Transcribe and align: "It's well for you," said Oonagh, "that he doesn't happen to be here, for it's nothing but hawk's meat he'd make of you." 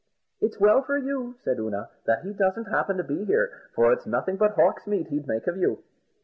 "It's 0.39 0.59
well 0.59 0.81
for 0.81 0.97
you," 0.97 1.35
said 1.43 1.59
Oonagh, 1.59 1.89
"that 2.07 2.23
he 2.23 2.33
doesn't 2.33 2.65
happen 2.65 2.97
to 2.97 3.03
be 3.03 3.23
here, 3.23 3.51
for 3.75 3.93
it's 3.93 4.07
nothing 4.07 4.35
but 4.35 4.55
hawk's 4.55 4.87
meat 4.87 5.09
he'd 5.09 5.27
make 5.27 5.45
of 5.45 5.57
you." 5.57 5.83